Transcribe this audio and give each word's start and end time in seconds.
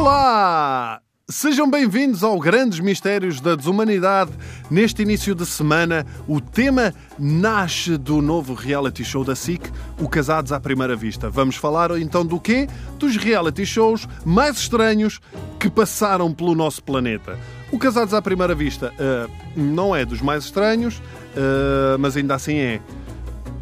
Olá! 0.00 1.02
Sejam 1.28 1.70
bem-vindos 1.70 2.24
ao 2.24 2.40
Grandes 2.40 2.80
Mistérios 2.80 3.38
da 3.38 3.54
Desumanidade. 3.54 4.30
Neste 4.70 5.02
início 5.02 5.34
de 5.34 5.44
semana, 5.44 6.06
o 6.26 6.40
tema 6.40 6.94
nasce 7.18 7.98
do 7.98 8.22
novo 8.22 8.54
reality 8.54 9.04
show 9.04 9.22
da 9.22 9.36
SIC, 9.36 9.70
o 10.00 10.08
Casados 10.08 10.52
à 10.52 10.58
Primeira 10.58 10.96
Vista. 10.96 11.28
Vamos 11.28 11.56
falar 11.56 11.90
então 12.00 12.24
do 12.24 12.40
quê? 12.40 12.66
Dos 12.98 13.14
reality 13.18 13.66
shows 13.66 14.08
mais 14.24 14.56
estranhos 14.56 15.20
que 15.58 15.68
passaram 15.68 16.32
pelo 16.32 16.54
nosso 16.54 16.82
planeta. 16.82 17.38
O 17.70 17.78
Casados 17.78 18.14
à 18.14 18.22
Primeira 18.22 18.54
Vista 18.54 18.94
uh, 18.94 19.30
não 19.54 19.94
é 19.94 20.06
dos 20.06 20.22
mais 20.22 20.44
estranhos, 20.44 20.96
uh, 20.96 21.98
mas 21.98 22.16
ainda 22.16 22.34
assim 22.34 22.56
é. 22.56 22.80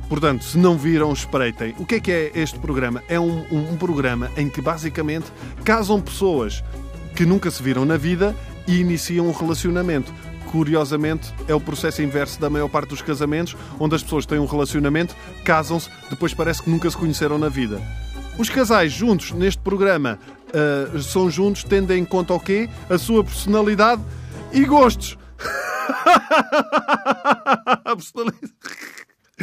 Portanto, 0.09 0.45
se 0.45 0.57
não 0.57 0.77
viram, 0.77 1.13
espreitem. 1.13 1.75
O 1.79 1.85
que 1.85 1.97
é 1.97 2.01
que 2.01 2.11
é 2.11 2.33
este 2.35 2.59
programa? 2.59 3.03
É 3.09 3.21
um, 3.21 3.45
um, 3.51 3.73
um 3.73 3.77
programa 3.77 4.31
em 4.37 4.49
que 4.49 4.61
basicamente 4.61 5.27
casam 5.65 6.01
pessoas 6.01 6.65
que 7.15 7.27
nunca 7.27 7.51
se 7.51 7.63
viram 7.63 7.85
na 7.85 7.97
vida 7.97 8.35
e 8.67 8.81
iniciam 8.81 9.29
um 9.29 9.33
relacionamento. 9.33 10.13
Curiosamente, 10.51 11.33
é 11.47 11.55
o 11.55 11.61
processo 11.61 12.01
inverso 12.01 12.41
da 12.41 12.49
maior 12.49 12.69
parte 12.69 12.89
dos 12.89 13.03
casamentos, 13.03 13.55
onde 13.79 13.95
as 13.95 14.03
pessoas 14.03 14.25
têm 14.25 14.39
um 14.39 14.47
relacionamento, 14.47 15.15
casam-se, 15.45 15.91
depois 16.09 16.33
parece 16.33 16.63
que 16.63 16.71
nunca 16.71 16.89
se 16.89 16.97
conheceram 16.97 17.39
na 17.39 17.51
vida. 17.51 17.83
Os 18.39 18.49
casais 18.49 18.93
juntos 18.93 19.33
neste 19.33 19.61
programa 19.61 20.19
uh, 20.95 21.03
são 21.03 21.29
juntos, 21.29 21.65
tendo 21.65 21.93
em 21.93 22.05
conta 22.05 22.33
o 22.33 22.41
quê? 22.41 22.71
A 22.89 22.97
sua 22.97 23.25
personalidade 23.25 24.01
e 24.53 24.65
gostos. 24.65 25.19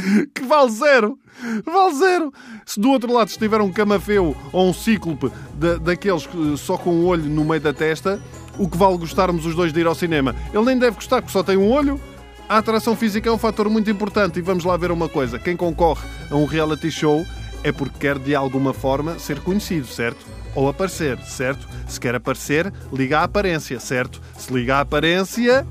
que 0.33 0.43
vale 0.43 0.71
zero. 0.71 1.19
Vale 1.65 1.95
zero. 1.95 2.33
Se 2.65 2.79
do 2.79 2.89
outro 2.89 3.11
lado 3.13 3.27
estiver 3.27 3.61
um 3.61 3.71
camafeu 3.71 4.35
ou 4.51 4.69
um 4.69 4.73
cíclope 4.73 5.31
da, 5.55 5.75
daqueles 5.75 6.27
só 6.57 6.77
com 6.77 6.91
um 6.91 7.05
olho 7.05 7.23
no 7.23 7.43
meio 7.43 7.61
da 7.61 7.73
testa, 7.73 8.21
o 8.57 8.69
que 8.69 8.77
vale 8.77 8.97
gostarmos 8.97 9.45
os 9.45 9.55
dois 9.55 9.73
de 9.73 9.79
ir 9.79 9.87
ao 9.87 9.95
cinema? 9.95 10.35
Ele 10.53 10.65
nem 10.65 10.77
deve 10.77 10.95
gostar 10.95 11.21
porque 11.21 11.33
só 11.33 11.43
tem 11.43 11.57
um 11.57 11.69
olho. 11.71 11.99
A 12.47 12.59
atração 12.59 12.95
física 12.95 13.27
é 13.27 13.31
um 13.31 13.37
fator 13.37 13.69
muito 13.69 13.89
importante 13.89 14.37
e 14.37 14.41
vamos 14.41 14.63
lá 14.63 14.77
ver 14.77 14.91
uma 14.91 15.09
coisa. 15.09 15.39
Quem 15.39 15.57
concorre 15.57 16.07
a 16.29 16.35
um 16.35 16.45
reality 16.45 16.91
show 16.91 17.25
é 17.63 17.71
porque 17.71 17.97
quer 17.97 18.19
de 18.19 18.35
alguma 18.35 18.71
forma 18.71 19.17
ser 19.17 19.39
conhecido, 19.39 19.87
certo? 19.87 20.23
Ou 20.53 20.69
aparecer, 20.69 21.17
certo? 21.23 21.67
Se 21.87 21.99
quer 21.99 22.13
aparecer, 22.13 22.71
liga 22.93 23.19
à 23.19 23.23
aparência, 23.23 23.79
certo? 23.79 24.21
Se 24.37 24.53
liga 24.53 24.77
à 24.77 24.81
aparência, 24.81 25.67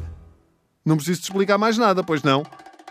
não 0.84 0.97
preciso 0.97 1.20
te 1.20 1.25
explicar 1.25 1.56
mais 1.56 1.78
nada, 1.78 2.03
pois 2.03 2.23
não? 2.25 2.45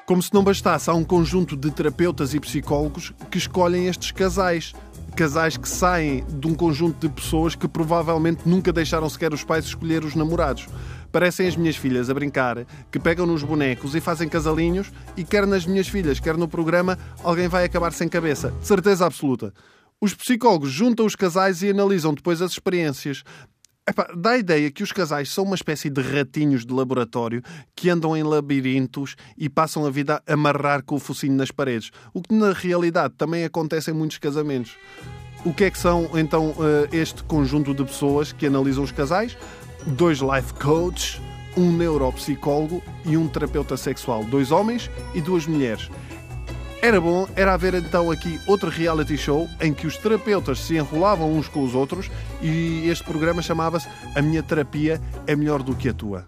Como 0.06 0.22
se 0.22 0.34
não 0.34 0.44
bastasse, 0.44 0.90
há 0.90 0.94
um 0.94 1.04
conjunto 1.04 1.56
de 1.56 1.72
terapeutas 1.72 2.34
e 2.34 2.40
psicólogos 2.40 3.14
que 3.32 3.38
escolhem 3.38 3.88
estes 3.88 4.12
casais. 4.12 4.74
Casais 5.16 5.56
que 5.56 5.70
saem 5.70 6.26
de 6.28 6.46
um 6.46 6.54
conjunto 6.54 7.00
de 7.00 7.14
pessoas 7.14 7.56
que 7.56 7.70
provavelmente 7.70 8.42
nunca 8.46 8.74
deixaram 8.74 9.10
sequer 9.10 9.34
os 9.34 9.46
pais 9.46 9.64
escolher 9.64 10.04
os 10.04 10.14
namorados. 10.14 10.68
Parecem 11.10 11.48
as 11.48 11.56
minhas 11.56 11.78
filhas 11.78 12.10
a 12.10 12.14
brincar, 12.14 12.66
que 12.92 13.00
pegam 13.00 13.26
nos 13.26 13.44
bonecos 13.44 13.96
e 13.96 14.02
fazem 14.02 14.28
casalinhos, 14.28 14.92
e 15.16 15.24
quer 15.24 15.48
nas 15.48 15.66
minhas 15.66 15.88
filhas, 15.88 16.20
quer 16.20 16.36
no 16.36 16.50
programa, 16.50 16.98
alguém 17.24 17.48
vai 17.48 17.64
acabar 17.64 17.94
sem 17.94 18.10
cabeça. 18.10 18.52
De 18.60 18.68
certeza 18.68 19.06
absoluta. 19.06 19.54
Os 20.02 20.14
psicólogos 20.14 20.70
juntam 20.70 21.06
os 21.06 21.16
casais 21.16 21.62
e 21.62 21.70
analisam 21.70 22.14
depois 22.14 22.42
as 22.42 22.52
experiências. 22.52 23.24
Epá, 23.86 24.08
dá 24.16 24.32
a 24.32 24.38
ideia 24.38 24.72
que 24.72 24.82
os 24.82 24.94
casais 24.94 25.30
são 25.30 25.44
uma 25.44 25.56
espécie 25.56 25.90
de 25.90 26.02
ratinhos 26.02 26.66
de 26.66 26.74
laboratório 26.74 27.44
que 27.76 27.90
andam 27.90 28.16
em 28.16 28.24
labirintos 28.24 29.18
e 29.38 29.50
passam 29.50 29.86
a 29.86 29.90
vida 29.90 30.24
a 30.26 30.34
amarrar 30.34 30.84
com 30.86 30.96
o 30.96 31.00
focinho 31.00 31.36
nas 31.36 31.52
paredes, 31.52 31.92
o 32.14 32.22
que 32.22 32.34
na 32.34 32.54
realidade 32.54 33.14
também 33.18 33.44
acontece 33.44 33.92
em 33.92 33.94
muitos 33.94 34.18
casamentos. 34.18 34.78
O 35.44 35.54
que 35.54 35.66
é 35.66 35.70
que 35.70 35.78
são 35.78 36.10
então 36.14 36.56
eh, 36.58 36.98
este 36.98 37.24
conjunto 37.24 37.74
de 37.74 37.84
pessoas 37.84 38.32
que 38.32 38.46
analisam 38.46 38.86
os 38.86 38.94
casais? 38.94 39.38
Dois 39.86 40.20
life 40.20 40.54
coaches, 40.54 41.22
um 41.58 41.70
neuropsicólogo 41.76 42.82
e 43.04 43.18
um 43.18 43.28
terapeuta 43.28 43.76
sexual, 43.76 44.24
dois 44.24 44.50
homens 44.50 44.90
e 45.14 45.20
duas 45.20 45.46
mulheres. 45.46 45.90
Era 46.84 47.00
bom, 47.00 47.26
era 47.38 47.54
haver 47.54 47.76
então 47.76 48.12
aqui 48.12 48.38
outro 48.46 48.70
reality 48.70 49.16
show 49.18 49.50
em 49.62 49.74
que 49.74 49.88
os 49.88 49.96
terapeutas 49.96 50.60
se 50.60 50.76
enrolavam 50.76 51.32
uns 51.32 51.48
com 51.48 51.64
os 51.64 51.74
outros 51.74 52.12
e 52.42 52.90
este 52.90 53.06
programa 53.06 53.42
chamava-se 53.42 53.88
A 54.14 54.22
Minha 54.22 54.44
Terapia 54.44 55.02
é 55.26 55.34
Melhor 55.34 55.64
do 55.64 55.78
que 55.78 55.88
a 55.88 55.94
Tua. 55.94 56.28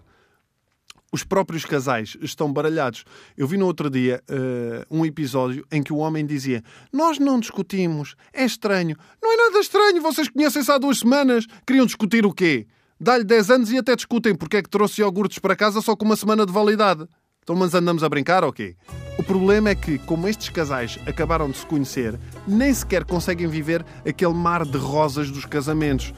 Os 1.11 1.25
próprios 1.25 1.65
casais 1.65 2.15
estão 2.21 2.53
baralhados. 2.53 3.03
Eu 3.35 3.49
vi 3.49 3.57
no 3.57 3.65
outro 3.65 3.89
dia 3.89 4.23
uh, 4.29 4.85
um 4.89 5.05
episódio 5.05 5.65
em 5.69 5.83
que 5.83 5.91
o 5.91 5.97
homem 5.97 6.25
dizia: 6.25 6.63
Nós 6.89 7.19
não 7.19 7.37
discutimos, 7.37 8.15
é 8.31 8.45
estranho. 8.45 8.95
Não 9.21 9.33
é 9.33 9.35
nada 9.35 9.59
estranho, 9.59 10.01
vocês 10.01 10.29
conhecem-se 10.29 10.71
há 10.71 10.77
duas 10.77 10.99
semanas. 10.99 11.45
Queriam 11.67 11.85
discutir 11.85 12.25
o 12.25 12.31
quê? 12.31 12.65
Dá-lhe 12.97 13.25
10 13.25 13.51
anos 13.51 13.71
e 13.73 13.77
até 13.77 13.93
discutem 13.93 14.33
porque 14.33 14.55
é 14.55 14.63
que 14.63 14.69
trouxe 14.69 15.01
iogurtes 15.01 15.37
para 15.37 15.53
casa 15.53 15.81
só 15.81 15.97
com 15.97 16.05
uma 16.05 16.15
semana 16.15 16.45
de 16.45 16.53
validade. 16.53 17.05
Então, 17.45 17.55
mas 17.55 17.75
andamos 17.75 18.03
a 18.03 18.09
brincar 18.09 18.43
ou 18.43 18.49
okay? 18.49 18.73
quê? 18.73 18.95
O 19.19 19.23
problema 19.23 19.69
é 19.69 19.75
que, 19.75 19.99
como 19.99 20.27
estes 20.27 20.49
casais 20.49 20.97
acabaram 21.05 21.47
de 21.47 21.55
se 21.55 21.65
conhecer, 21.67 22.19
nem 22.47 22.73
sequer 22.73 23.05
conseguem 23.05 23.45
viver 23.45 23.85
aquele 24.03 24.33
mar 24.33 24.65
de 24.65 24.79
rosas 24.79 25.29
dos 25.29 25.45
casamentos. 25.45 26.11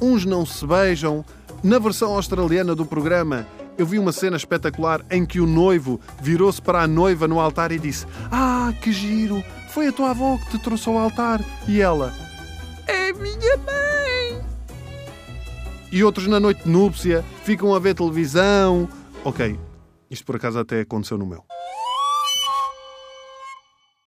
Uns 0.00 0.24
não 0.24 0.44
se 0.44 0.66
beijam. 0.66 1.24
Na 1.62 1.78
versão 1.78 2.16
australiana 2.16 2.74
do 2.74 2.84
programa, 2.84 3.46
eu 3.78 3.86
vi 3.86 3.96
uma 3.96 4.10
cena 4.10 4.36
espetacular 4.36 5.02
em 5.08 5.24
que 5.24 5.38
o 5.38 5.46
noivo 5.46 6.00
virou-se 6.20 6.60
para 6.60 6.82
a 6.82 6.88
noiva 6.88 7.28
no 7.28 7.38
altar 7.38 7.70
e 7.70 7.78
disse: 7.78 8.04
Ah, 8.28 8.74
que 8.82 8.90
giro! 8.90 9.40
Foi 9.68 9.86
a 9.86 9.92
tua 9.92 10.10
avó 10.10 10.36
que 10.36 10.50
te 10.50 10.58
trouxe 10.58 10.88
ao 10.88 10.98
altar. 10.98 11.44
E 11.68 11.80
ela: 11.80 12.12
É 12.88 13.12
minha 13.12 13.56
mãe! 13.58 14.44
E 15.92 16.02
outros 16.02 16.26
na 16.26 16.40
noite 16.40 16.64
de 16.64 16.70
núpcia 16.70 17.24
ficam 17.44 17.72
a 17.72 17.78
ver 17.78 17.94
televisão. 17.94 18.88
Ok, 19.24 19.56
isto 20.12 20.26
por 20.26 20.36
acaso 20.36 20.58
até 20.58 20.80
aconteceu 20.80 21.16
no 21.16 21.26
meu. 21.26 21.44